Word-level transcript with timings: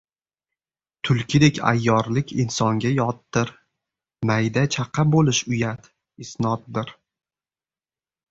Tulkidek 1.07 1.59
ayyorlik 1.71 2.31
insonga 2.43 2.93
yotdir. 2.93 3.51
Mayda 4.29 4.63
chaqa 4.77 5.05
bo‘lish 5.17 5.41
uyat, 5.53 5.91
isnoddir. 6.25 6.91